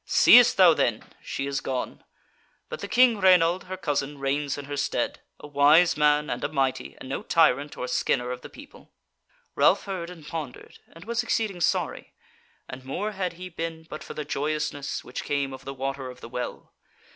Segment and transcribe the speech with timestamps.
[0.03, 1.03] Seest thou then!
[1.21, 2.03] she is gone:
[2.69, 6.47] but the King Rainald her cousin reigns in her stead, a wise man, and a
[6.49, 8.91] mighty, and no tyrant or skinner of the people."
[9.53, 12.13] Ralph heard and pondered, and was exceeding sorry,
[12.67, 16.19] and more had he been but for the joyousness which came of the Water of
[16.19, 16.73] the Well.